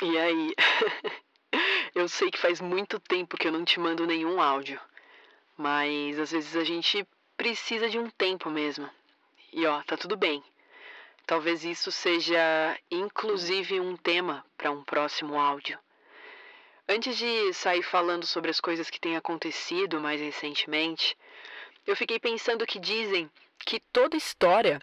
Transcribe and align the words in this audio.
E 0.00 0.16
aí? 0.16 0.54
eu 1.94 2.08
sei 2.08 2.30
que 2.30 2.38
faz 2.38 2.60
muito 2.60 3.00
tempo 3.00 3.36
que 3.36 3.48
eu 3.48 3.52
não 3.52 3.64
te 3.64 3.80
mando 3.80 4.06
nenhum 4.06 4.40
áudio, 4.40 4.80
mas 5.56 6.18
às 6.18 6.30
vezes 6.30 6.54
a 6.54 6.62
gente 6.62 7.06
precisa 7.36 7.88
de 7.88 7.98
um 7.98 8.08
tempo 8.10 8.48
mesmo. 8.48 8.88
E 9.52 9.66
ó, 9.66 9.82
tá 9.82 9.96
tudo 9.96 10.16
bem. 10.16 10.42
Talvez 11.26 11.64
isso 11.64 11.90
seja 11.90 12.78
inclusive 12.90 13.80
um 13.80 13.96
tema 13.96 14.44
para 14.56 14.70
um 14.70 14.84
próximo 14.84 15.38
áudio. 15.38 15.78
Antes 16.88 17.18
de 17.18 17.52
sair 17.52 17.82
falando 17.82 18.24
sobre 18.24 18.50
as 18.50 18.60
coisas 18.60 18.88
que 18.88 19.00
têm 19.00 19.16
acontecido 19.16 20.00
mais 20.00 20.20
recentemente, 20.20 21.16
eu 21.86 21.96
fiquei 21.96 22.18
pensando 22.20 22.66
que 22.66 22.78
dizem 22.78 23.30
que 23.58 23.80
toda 23.92 24.16
história 24.16 24.80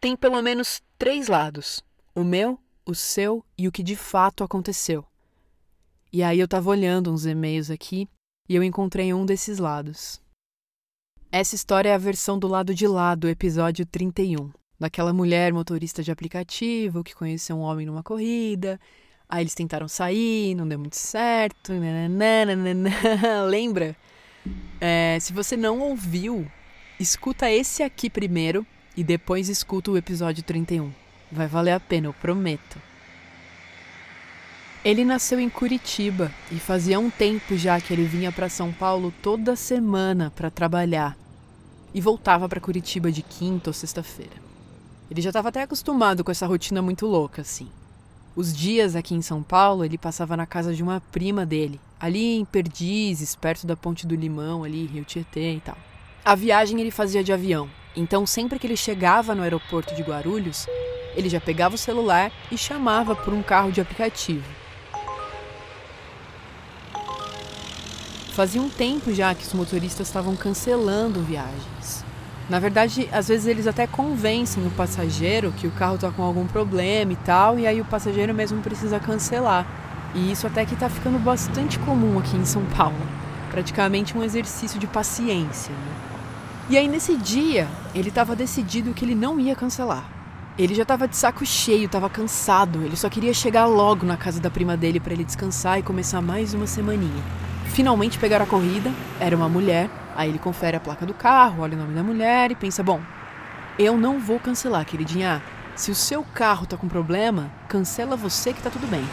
tem 0.00 0.16
pelo 0.16 0.40
menos 0.40 0.80
três 0.96 1.28
lados: 1.28 1.82
o 2.14 2.22
meu, 2.22 2.58
o 2.88 2.94
seu 2.94 3.44
e 3.56 3.68
o 3.68 3.72
que 3.72 3.82
de 3.82 3.94
fato 3.94 4.42
aconteceu. 4.42 5.04
E 6.10 6.22
aí 6.22 6.40
eu 6.40 6.48
tava 6.48 6.70
olhando 6.70 7.12
uns 7.12 7.26
e-mails 7.26 7.70
aqui 7.70 8.08
e 8.48 8.56
eu 8.56 8.62
encontrei 8.62 9.12
um 9.12 9.26
desses 9.26 9.58
lados. 9.58 10.18
Essa 11.30 11.54
história 11.54 11.90
é 11.90 11.94
a 11.94 11.98
versão 11.98 12.38
do 12.38 12.48
lado 12.48 12.74
de 12.74 12.86
lá 12.88 13.14
do 13.14 13.28
episódio 13.28 13.84
31, 13.84 14.50
daquela 14.80 15.12
mulher 15.12 15.52
motorista 15.52 16.02
de 16.02 16.10
aplicativo 16.10 17.04
que 17.04 17.14
conheceu 17.14 17.56
um 17.56 17.60
homem 17.60 17.84
numa 17.84 18.02
corrida. 18.02 18.80
Aí 19.28 19.42
eles 19.42 19.54
tentaram 19.54 19.86
sair, 19.86 20.54
não 20.54 20.66
deu 20.66 20.78
muito 20.78 20.96
certo. 20.96 21.74
Nananana, 21.74 23.44
lembra? 23.46 23.94
É, 24.80 25.18
se 25.20 25.34
você 25.34 25.58
não 25.58 25.80
ouviu, 25.80 26.50
escuta 26.98 27.50
esse 27.50 27.82
aqui 27.82 28.08
primeiro 28.08 28.66
e 28.96 29.04
depois 29.04 29.50
escuta 29.50 29.90
o 29.90 29.98
episódio 29.98 30.42
31. 30.42 30.90
Vai 31.30 31.46
valer 31.46 31.72
a 31.72 31.80
pena, 31.80 32.06
eu 32.06 32.14
prometo. 32.14 32.80
Ele 34.84 35.04
nasceu 35.04 35.38
em 35.38 35.50
Curitiba 35.50 36.32
e 36.50 36.54
fazia 36.54 36.98
um 36.98 37.10
tempo 37.10 37.56
já 37.56 37.80
que 37.80 37.92
ele 37.92 38.04
vinha 38.04 38.32
para 38.32 38.48
São 38.48 38.72
Paulo 38.72 39.12
toda 39.22 39.56
semana 39.56 40.32
para 40.34 40.50
trabalhar 40.50 41.16
e 41.92 42.00
voltava 42.00 42.48
para 42.48 42.60
Curitiba 42.60 43.10
de 43.10 43.22
quinta 43.22 43.70
ou 43.70 43.74
sexta-feira. 43.74 44.48
Ele 45.10 45.20
já 45.20 45.30
estava 45.30 45.48
até 45.48 45.62
acostumado 45.62 46.22
com 46.22 46.30
essa 46.30 46.46
rotina 46.46 46.80
muito 46.80 47.06
louca, 47.06 47.42
assim. 47.42 47.68
Os 48.36 48.56
dias 48.56 48.94
aqui 48.94 49.14
em 49.14 49.22
São 49.22 49.42
Paulo 49.42 49.84
ele 49.84 49.98
passava 49.98 50.36
na 50.36 50.46
casa 50.46 50.72
de 50.72 50.82
uma 50.82 51.00
prima 51.12 51.44
dele, 51.44 51.80
ali 51.98 52.36
em 52.36 52.44
Perdizes, 52.44 53.34
perto 53.34 53.66
da 53.66 53.76
Ponte 53.76 54.06
do 54.06 54.14
Limão, 54.14 54.62
ali, 54.62 54.86
Rio 54.86 55.04
Tietê 55.04 55.54
e 55.54 55.60
tal. 55.60 55.76
A 56.24 56.34
viagem 56.34 56.80
ele 56.80 56.90
fazia 56.90 57.24
de 57.24 57.32
avião, 57.32 57.68
então 57.96 58.24
sempre 58.24 58.58
que 58.58 58.66
ele 58.66 58.76
chegava 58.76 59.34
no 59.34 59.42
aeroporto 59.42 59.94
de 59.94 60.02
Guarulhos, 60.02 60.66
ele 61.16 61.28
já 61.28 61.40
pegava 61.40 61.74
o 61.74 61.78
celular 61.78 62.30
e 62.50 62.58
chamava 62.58 63.14
por 63.14 63.32
um 63.32 63.42
carro 63.42 63.70
de 63.70 63.80
aplicativo. 63.80 64.44
Fazia 68.32 68.62
um 68.62 68.68
tempo 68.68 69.12
já 69.12 69.34
que 69.34 69.42
os 69.42 69.52
motoristas 69.52 70.06
estavam 70.06 70.36
cancelando 70.36 71.20
viagens. 71.22 72.04
Na 72.48 72.58
verdade, 72.58 73.08
às 73.12 73.28
vezes 73.28 73.46
eles 73.46 73.66
até 73.66 73.86
convencem 73.86 74.64
o 74.64 74.70
passageiro 74.70 75.52
que 75.52 75.66
o 75.66 75.72
carro 75.72 75.96
está 75.96 76.10
com 76.10 76.22
algum 76.22 76.46
problema 76.46 77.12
e 77.12 77.16
tal, 77.16 77.58
e 77.58 77.66
aí 77.66 77.80
o 77.80 77.84
passageiro 77.84 78.32
mesmo 78.32 78.62
precisa 78.62 79.00
cancelar. 79.00 79.66
E 80.14 80.30
isso 80.32 80.46
até 80.46 80.64
que 80.64 80.74
está 80.74 80.88
ficando 80.88 81.18
bastante 81.18 81.78
comum 81.80 82.18
aqui 82.18 82.36
em 82.36 82.44
São 82.44 82.64
Paulo. 82.76 82.96
Praticamente 83.50 84.16
um 84.16 84.22
exercício 84.22 84.78
de 84.78 84.86
paciência. 84.86 85.72
Né? 85.72 85.92
E 86.70 86.78
aí 86.78 86.88
nesse 86.88 87.16
dia, 87.16 87.68
ele 87.94 88.08
estava 88.08 88.36
decidido 88.36 88.94
que 88.94 89.04
ele 89.04 89.14
não 89.14 89.38
ia 89.38 89.54
cancelar. 89.54 90.17
Ele 90.58 90.74
já 90.74 90.82
estava 90.82 91.06
de 91.06 91.16
saco 91.16 91.46
cheio, 91.46 91.86
estava 91.86 92.10
cansado, 92.10 92.82
ele 92.82 92.96
só 92.96 93.08
queria 93.08 93.32
chegar 93.32 93.66
logo 93.66 94.04
na 94.04 94.16
casa 94.16 94.40
da 94.40 94.50
prima 94.50 94.76
dele 94.76 94.98
para 94.98 95.12
ele 95.12 95.22
descansar 95.22 95.78
e 95.78 95.84
começar 95.84 96.20
mais 96.20 96.52
uma 96.52 96.66
semaninha. 96.66 97.22
Finalmente 97.66 98.18
pegaram 98.18 98.44
a 98.44 98.48
corrida, 98.48 98.92
era 99.20 99.36
uma 99.36 99.48
mulher, 99.48 99.88
aí 100.16 100.28
ele 100.28 100.38
confere 100.40 100.76
a 100.76 100.80
placa 100.80 101.06
do 101.06 101.14
carro, 101.14 101.62
olha 101.62 101.76
o 101.76 101.80
nome 101.80 101.94
da 101.94 102.02
mulher 102.02 102.50
e 102.50 102.56
pensa: 102.56 102.82
bom, 102.82 103.00
eu 103.78 103.96
não 103.96 104.18
vou 104.18 104.40
cancelar, 104.40 104.84
queridinha. 104.84 105.40
Se 105.76 105.92
o 105.92 105.94
seu 105.94 106.24
carro 106.24 106.66
tá 106.66 106.76
com 106.76 106.88
problema, 106.88 107.52
cancela 107.68 108.16
você 108.16 108.52
que 108.52 108.60
tá 108.60 108.68
tudo 108.68 108.88
bem. 108.88 109.04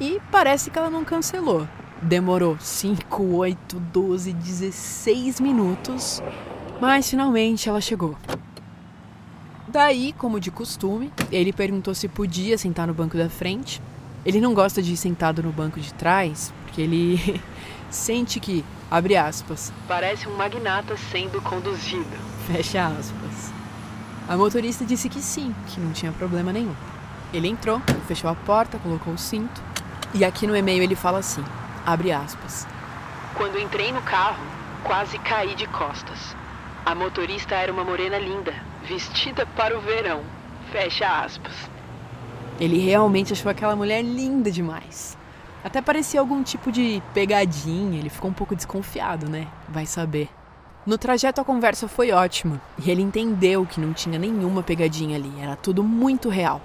E 0.00 0.20
parece 0.30 0.70
que 0.70 0.78
ela 0.78 0.88
não 0.88 1.04
cancelou. 1.04 1.66
Demorou 2.00 2.56
5, 2.60 3.24
8, 3.24 3.80
12, 3.80 4.32
16 4.34 5.40
minutos, 5.40 6.22
mas 6.80 7.10
finalmente 7.10 7.68
ela 7.68 7.80
chegou. 7.80 8.16
Daí, 9.74 10.12
como 10.12 10.38
de 10.38 10.52
costume, 10.52 11.12
ele 11.32 11.52
perguntou 11.52 11.96
se 11.96 12.06
podia 12.06 12.56
sentar 12.56 12.86
no 12.86 12.94
banco 12.94 13.16
da 13.16 13.28
frente. 13.28 13.82
Ele 14.24 14.40
não 14.40 14.54
gosta 14.54 14.80
de 14.80 14.92
ir 14.92 14.96
sentado 14.96 15.42
no 15.42 15.50
banco 15.50 15.80
de 15.80 15.92
trás, 15.92 16.54
porque 16.62 16.80
ele 16.80 17.42
sente 17.90 18.38
que, 18.38 18.64
abre 18.88 19.16
aspas, 19.16 19.72
parece 19.88 20.28
um 20.28 20.36
magnata 20.36 20.96
sendo 20.96 21.42
conduzido. 21.42 22.06
Fecha 22.46 22.86
aspas. 22.86 23.52
A 24.28 24.36
motorista 24.36 24.84
disse 24.84 25.08
que 25.08 25.20
sim, 25.20 25.52
que 25.66 25.80
não 25.80 25.90
tinha 25.90 26.12
problema 26.12 26.52
nenhum. 26.52 26.76
Ele 27.32 27.48
entrou, 27.48 27.82
fechou 28.06 28.30
a 28.30 28.34
porta, 28.36 28.78
colocou 28.78 29.14
o 29.14 29.18
cinto. 29.18 29.60
E 30.14 30.24
aqui 30.24 30.46
no 30.46 30.56
e-mail 30.56 30.84
ele 30.84 30.94
fala 30.94 31.18
assim, 31.18 31.44
abre 31.84 32.12
aspas. 32.12 32.64
Quando 33.34 33.58
entrei 33.58 33.90
no 33.90 34.02
carro, 34.02 34.46
quase 34.84 35.18
caí 35.18 35.56
de 35.56 35.66
costas. 35.66 36.36
A 36.86 36.94
motorista 36.94 37.56
era 37.56 37.72
uma 37.72 37.82
morena 37.82 38.20
linda, 38.20 38.54
vestida 38.88 39.46
para 39.56 39.76
o 39.76 39.80
verão. 39.80 40.22
Fecha 40.70 41.06
aspas. 41.06 41.52
Ele 42.60 42.78
realmente 42.78 43.32
achou 43.32 43.50
aquela 43.50 43.74
mulher 43.74 44.02
linda 44.02 44.50
demais. 44.50 45.16
Até 45.62 45.80
parecia 45.80 46.20
algum 46.20 46.42
tipo 46.42 46.70
de 46.70 47.02
pegadinha, 47.12 47.98
ele 47.98 48.10
ficou 48.10 48.30
um 48.30 48.34
pouco 48.34 48.54
desconfiado, 48.54 49.28
né? 49.28 49.48
Vai 49.68 49.86
saber. 49.86 50.28
No 50.86 50.98
trajeto 50.98 51.40
a 51.40 51.44
conversa 51.44 51.88
foi 51.88 52.12
ótima 52.12 52.60
e 52.84 52.90
ele 52.90 53.00
entendeu 53.00 53.64
que 53.64 53.80
não 53.80 53.94
tinha 53.94 54.18
nenhuma 54.18 54.62
pegadinha 54.62 55.16
ali, 55.16 55.32
era 55.40 55.56
tudo 55.56 55.82
muito 55.82 56.28
real. 56.28 56.60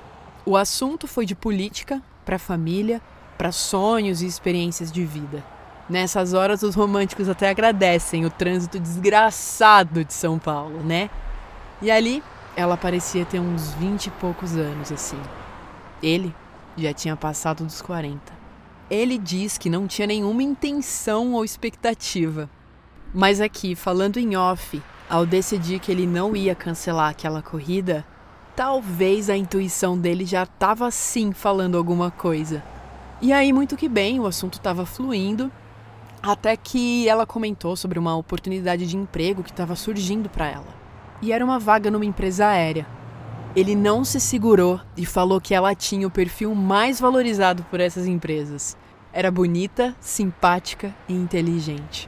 O 0.45 0.57
assunto 0.57 1.07
foi 1.07 1.25
de 1.25 1.33
política, 1.33 2.01
para 2.25 2.37
família, 2.37 3.01
para 3.37 3.53
sonhos 3.53 4.21
e 4.21 4.25
experiências 4.25 4.91
de 4.91 5.05
vida. 5.05 5.41
Nessas 5.89 6.33
horas 6.33 6.61
os 6.61 6.75
românticos 6.75 7.29
até 7.29 7.49
agradecem 7.49 8.25
o 8.25 8.29
trânsito 8.29 8.77
desgraçado 8.77 10.03
de 10.03 10.13
São 10.13 10.37
Paulo, 10.37 10.83
né? 10.83 11.09
E 11.81 11.89
ali 11.89 12.21
ela 12.55 12.75
parecia 12.75 13.25
ter 13.25 13.39
uns 13.39 13.71
vinte 13.73 14.07
e 14.07 14.11
poucos 14.11 14.55
anos 14.57 14.91
assim. 14.91 15.19
Ele 16.03 16.35
já 16.75 16.93
tinha 16.93 17.15
passado 17.15 17.63
dos 17.63 17.81
40. 17.81 18.19
Ele 18.89 19.17
diz 19.17 19.57
que 19.57 19.69
não 19.69 19.87
tinha 19.87 20.07
nenhuma 20.07 20.43
intenção 20.43 21.33
ou 21.33 21.45
expectativa. 21.45 22.49
Mas 23.13 23.39
aqui, 23.39 23.75
falando 23.75 24.17
em 24.17 24.35
off, 24.35 24.81
ao 25.09 25.25
decidir 25.25 25.79
que 25.79 25.91
ele 25.91 26.05
não 26.05 26.35
ia 26.35 26.53
cancelar 26.53 27.09
aquela 27.09 27.41
corrida, 27.41 28.05
talvez 28.55 29.29
a 29.29 29.37
intuição 29.37 29.97
dele 29.97 30.25
já 30.25 30.43
estava 30.43 30.91
sim 30.91 31.31
falando 31.31 31.77
alguma 31.77 32.11
coisa. 32.11 32.61
E 33.21 33.31
aí, 33.31 33.53
muito 33.53 33.77
que 33.77 33.87
bem, 33.87 34.19
o 34.19 34.27
assunto 34.27 34.55
estava 34.55 34.85
fluindo, 34.85 35.51
até 36.21 36.57
que 36.57 37.07
ela 37.07 37.25
comentou 37.25 37.75
sobre 37.75 37.97
uma 37.97 38.15
oportunidade 38.15 38.85
de 38.85 38.97
emprego 38.97 39.43
que 39.43 39.51
estava 39.51 39.75
surgindo 39.75 40.29
para 40.29 40.47
ela 40.47 40.78
e 41.21 41.31
era 41.31 41.43
uma 41.43 41.59
vaga 41.59 41.91
numa 41.91 42.05
empresa 42.05 42.47
aérea. 42.47 42.85
Ele 43.55 43.75
não 43.75 44.03
se 44.05 44.19
segurou 44.19 44.79
e 44.95 45.05
falou 45.05 45.41
que 45.41 45.53
ela 45.53 45.73
tinha 45.73 46.07
o 46.07 46.11
perfil 46.11 46.53
mais 46.53 46.99
valorizado 46.99 47.63
por 47.63 47.79
essas 47.79 48.05
empresas. 48.05 48.77
Era 49.11 49.31
bonita, 49.31 49.95
simpática 49.99 50.93
e 51.07 51.13
inteligente. 51.13 52.07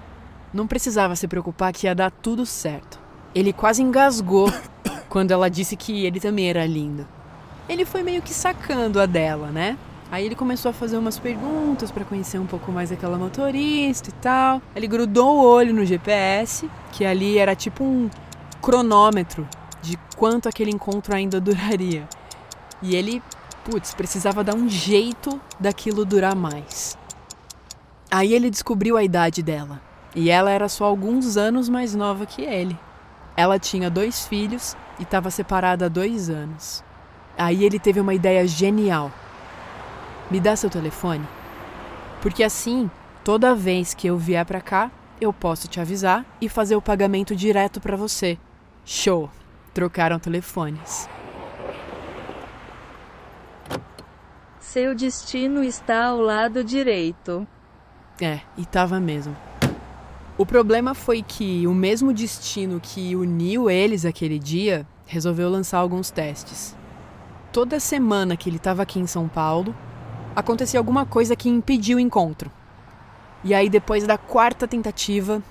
Não 0.54 0.68
precisava 0.68 1.16
se 1.16 1.28
preocupar 1.28 1.74
que 1.74 1.88
ia 1.88 1.96
dar 1.96 2.12
tudo 2.12 2.46
certo. 2.46 3.00
Ele 3.34 3.52
quase 3.52 3.82
engasgou 3.82 4.52
quando 5.10 5.32
ela 5.32 5.50
disse 5.50 5.76
que 5.76 6.06
ele 6.06 6.20
também 6.20 6.50
era 6.50 6.66
lindo. 6.66 7.08
Ele 7.68 7.86
foi 7.86 8.04
meio 8.04 8.22
que 8.22 8.34
sacando 8.34 9.00
a 9.00 9.06
dela, 9.06 9.48
né? 9.48 9.78
Aí 10.12 10.26
ele 10.26 10.36
começou 10.36 10.70
a 10.70 10.74
fazer 10.74 10.98
umas 10.98 11.18
perguntas 11.18 11.90
para 11.90 12.04
conhecer 12.04 12.38
um 12.38 12.46
pouco 12.46 12.70
mais 12.70 12.92
aquela 12.92 13.18
motorista 13.18 14.10
e 14.10 14.14
tal. 14.14 14.62
Ele 14.76 14.86
grudou 14.86 15.38
o 15.38 15.46
olho 15.46 15.74
no 15.74 15.86
GPS, 15.86 16.70
que 16.92 17.06
ali 17.06 17.38
era 17.38 17.56
tipo 17.56 17.84
um 17.84 18.10
cronômetro 18.62 19.48
de 19.82 19.98
quanto 20.16 20.48
aquele 20.48 20.72
encontro 20.72 21.16
ainda 21.16 21.42
duraria. 21.42 22.08
E 22.82 22.96
ele, 22.96 23.22
putz, 23.66 23.94
precisava 23.94 24.44
dar 24.44 24.56
um 24.56 24.70
jeito 24.70 25.42
daquilo 25.60 26.06
durar 26.06 26.36
mais. 26.36 26.98
Aí 28.10 28.34
ele 28.34 28.50
descobriu 28.50 28.98
a 28.98 29.04
idade 29.04 29.42
dela. 29.42 29.82
E 30.16 30.30
ela 30.30 30.52
era 30.52 30.68
só 30.68 30.86
alguns 30.86 31.38
anos 31.38 31.70
mais 31.70 31.96
nova 31.96 32.26
que 32.26 32.42
ele. 32.42 32.78
Ela 33.36 33.58
tinha 33.58 33.90
dois 33.90 34.28
filhos 34.28 34.76
e 35.00 35.04
estava 35.04 35.32
separada 35.32 35.86
há 35.86 35.90
dois 35.90 36.30
anos. 36.30 36.84
Aí 37.38 37.64
ele 37.64 37.80
teve 37.80 38.00
uma 38.00 38.14
ideia 38.14 38.46
genial. 38.46 39.12
Me 40.30 40.40
dá 40.40 40.56
seu 40.56 40.70
telefone? 40.70 41.26
Porque 42.22 42.44
assim, 42.44 42.92
toda 43.24 43.56
vez 43.56 43.94
que 43.94 44.08
eu 44.08 44.18
vier 44.18 44.46
para 44.46 44.62
cá, 44.62 44.92
eu 45.20 45.32
posso 45.32 45.68
te 45.68 45.80
avisar 45.80 46.26
e 46.42 46.50
fazer 46.50 46.76
o 46.76 46.82
pagamento 46.82 47.36
direto 47.36 47.80
para 47.80 47.96
você. 47.96 48.38
Show! 48.84 49.30
Trocaram 49.74 50.20
telefones. 50.20 51.08
Seu 54.60 54.96
destino 54.96 55.64
está 55.64 56.06
ao 56.06 56.20
lado 56.20 56.64
direito. 56.64 57.48
É, 58.20 58.42
e 58.58 58.66
tava 58.66 59.00
mesmo. 59.00 59.36
O 60.38 60.46
problema 60.46 60.94
foi 60.94 61.22
que 61.22 61.68
o 61.68 61.74
mesmo 61.74 62.14
destino 62.14 62.80
que 62.80 63.16
uniu 63.16 63.70
eles 63.70 64.06
aquele 64.06 64.40
dia 64.40 64.88
resolveu 65.06 65.50
lançar 65.50 65.80
alguns 65.80 66.10
testes. 66.10 66.76
Toda 67.52 67.80
semana 67.80 68.36
que 68.38 68.50
ele 68.50 68.58
estava 68.58 68.82
aqui 68.82 69.00
em 69.00 69.08
São 69.08 69.28
Paulo, 69.28 69.76
acontecia 70.36 70.80
alguma 70.80 71.06
coisa 71.06 71.36
que 71.36 71.50
impediu 71.50 71.98
o 71.98 72.02
encontro. 72.02 72.50
E 73.44 73.54
aí, 73.54 73.70
depois 73.70 74.08
da 74.08 74.18
quarta 74.18 74.68
tentativa, 74.68 75.44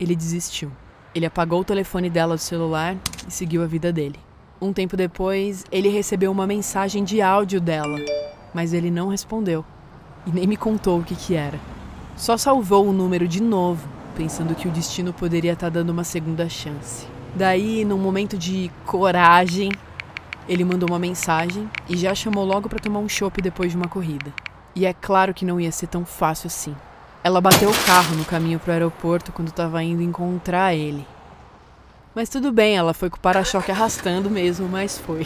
ele 0.00 0.16
desistiu. 0.16 0.72
Ele 1.14 1.26
apagou 1.26 1.60
o 1.60 1.64
telefone 1.64 2.10
dela 2.10 2.34
do 2.34 2.40
celular 2.40 2.96
e 3.28 3.32
seguiu 3.32 3.62
a 3.62 3.66
vida 3.66 3.92
dele. 3.92 4.18
Um 4.60 4.72
tempo 4.72 4.96
depois, 4.96 5.64
ele 5.70 5.88
recebeu 5.88 6.32
uma 6.32 6.46
mensagem 6.46 7.04
de 7.04 7.22
áudio 7.22 7.60
dela, 7.60 7.98
mas 8.52 8.72
ele 8.72 8.90
não 8.90 9.08
respondeu 9.08 9.64
e 10.26 10.30
nem 10.30 10.46
me 10.46 10.56
contou 10.56 10.98
o 11.00 11.04
que, 11.04 11.14
que 11.14 11.34
era. 11.34 11.60
Só 12.16 12.36
salvou 12.36 12.86
o 12.86 12.92
número 12.92 13.28
de 13.28 13.42
novo, 13.42 13.88
pensando 14.16 14.54
que 14.54 14.66
o 14.66 14.70
destino 14.70 15.12
poderia 15.12 15.52
estar 15.52 15.68
dando 15.68 15.90
uma 15.90 16.04
segunda 16.04 16.48
chance. 16.48 17.06
Daí, 17.34 17.84
num 17.84 17.98
momento 17.98 18.36
de 18.36 18.70
coragem, 18.86 19.70
ele 20.48 20.64
mandou 20.64 20.88
uma 20.88 20.98
mensagem 20.98 21.68
e 21.88 21.96
já 21.96 22.14
chamou 22.14 22.44
logo 22.44 22.68
para 22.68 22.78
tomar 22.78 23.00
um 23.00 23.08
chopp 23.08 23.40
depois 23.40 23.70
de 23.70 23.76
uma 23.76 23.88
corrida. 23.88 24.32
E 24.74 24.86
é 24.86 24.92
claro 24.92 25.34
que 25.34 25.44
não 25.44 25.60
ia 25.60 25.70
ser 25.70 25.86
tão 25.86 26.04
fácil 26.04 26.48
assim. 26.48 26.74
Ela 27.24 27.40
bateu 27.40 27.70
o 27.70 27.86
carro 27.86 28.14
no 28.16 28.24
caminho 28.26 28.60
para 28.60 28.68
o 28.68 28.72
aeroporto 28.74 29.32
quando 29.32 29.48
estava 29.48 29.82
indo 29.82 30.02
encontrar 30.02 30.74
ele. 30.74 31.06
Mas 32.14 32.28
tudo 32.28 32.52
bem, 32.52 32.76
ela 32.76 32.92
foi 32.92 33.08
com 33.08 33.16
o 33.16 33.20
para-choque 33.20 33.70
arrastando 33.70 34.28
mesmo, 34.28 34.68
mas 34.68 34.98
foi. 34.98 35.24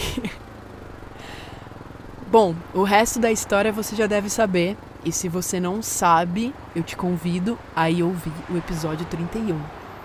Bom, 2.30 2.54
o 2.72 2.84
resto 2.84 3.18
da 3.18 3.32
história 3.32 3.72
você 3.72 3.96
já 3.96 4.06
deve 4.06 4.30
saber. 4.30 4.76
E 5.04 5.10
se 5.10 5.28
você 5.28 5.58
não 5.58 5.82
sabe, 5.82 6.54
eu 6.74 6.84
te 6.84 6.96
convido 6.96 7.58
a 7.74 7.90
ir 7.90 8.04
ouvir 8.04 8.32
o 8.48 8.56
episódio 8.56 9.04
31. 9.06 9.60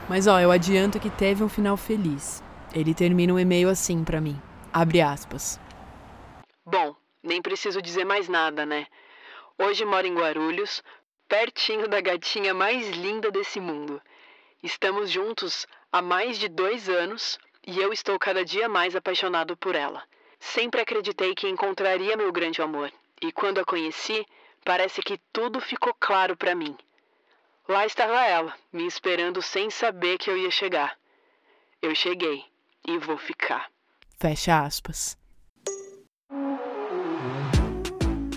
Mas 0.10 0.26
ó, 0.26 0.40
eu 0.40 0.50
adianto 0.50 1.00
que 1.00 1.12
teve 1.12 1.44
um 1.44 1.50
final 1.50 1.78
feliz. 1.78 2.42
Ele 2.74 2.96
termina 2.96 3.34
um 3.34 3.40
e-mail 3.40 3.70
assim 3.70 4.04
para 4.04 4.20
mim. 4.20 4.42
Abre 4.72 5.00
aspas. 5.00 5.60
Bom, 6.66 6.96
nem 7.22 7.40
preciso 7.40 7.84
dizer 7.84 8.04
mais 8.04 8.28
nada, 8.28 8.66
né? 8.66 8.88
Hoje 9.60 9.86
moro 9.86 10.08
em 10.08 10.16
Guarulhos, 10.16 10.82
pertinho 11.28 11.88
da 11.88 12.02
gatinha 12.02 12.54
mais 12.54 12.90
linda 12.90 13.32
desse 13.32 13.60
mundo. 13.60 14.02
Estamos 14.62 15.10
juntos 15.10 15.68
há 15.92 16.02
mais 16.02 16.38
de 16.38 16.48
dois 16.48 16.88
anos 16.90 17.38
e 17.66 17.80
eu 17.80 17.92
estou 17.92 18.18
cada 18.20 18.44
dia 18.44 18.70
mais 18.70 18.96
apaixonado 18.96 19.56
por 19.58 19.76
ela. 19.76 20.04
Sempre 20.40 20.82
acreditei 20.82 21.34
que 21.34 21.48
encontraria 21.48 22.18
meu 22.18 22.32
grande 22.32 22.62
amor 22.62 22.92
e 23.22 23.32
quando 23.32 23.60
a 23.60 23.66
conheci, 23.66 24.26
parece 24.66 25.02
que 25.02 25.20
tudo 25.32 25.62
ficou 25.62 25.94
claro 26.00 26.36
para 26.36 26.54
mim. 26.54 26.76
Lá 27.68 27.86
estava 27.86 28.22
ela, 28.26 28.54
me 28.72 28.86
esperando 28.86 29.42
sem 29.42 29.70
saber 29.70 30.18
que 30.18 30.30
eu 30.30 30.38
ia 30.38 30.52
chegar. 30.52 30.98
Eu 31.82 31.96
cheguei 31.96 32.44
e 32.86 32.98
vou 32.98 33.18
ficar. 33.18 33.72
Fecha 34.20 34.60
aspas. 34.60 35.18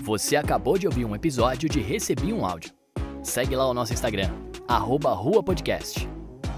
Você 0.01 0.37
acabou 0.37 0.77
de 0.77 0.87
ouvir 0.87 1.03
um 1.03 1.13
episódio 1.13 1.67
de 1.67 1.81
Recebi 1.81 2.31
um 2.31 2.45
Áudio. 2.45 2.76
Segue 3.23 3.55
lá 3.55 3.67
o 3.67 3.73
nosso 3.73 3.93
Instagram, 3.93 4.29
arroba 4.67 5.13
Rua 5.13 5.43
Podcast. 5.43 6.07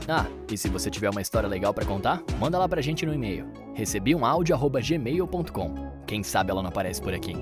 Ah, 0.07 0.25
e 0.51 0.57
se 0.57 0.69
você 0.69 0.89
tiver 0.89 1.09
uma 1.09 1.21
história 1.21 1.47
legal 1.47 1.73
para 1.73 1.85
contar, 1.85 2.23
manda 2.39 2.57
lá 2.57 2.67
pra 2.67 2.81
gente 2.81 3.05
no 3.05 3.13
e-mail. 3.13 3.45
Recebi 3.75 4.15
um 4.15 4.25
áudio@gmail.com. 4.25 5.89
Quem 6.07 6.23
sabe 6.23 6.49
ela 6.51 6.63
não 6.63 6.69
aparece 6.69 7.01
por 7.01 7.13
aqui. 7.13 7.35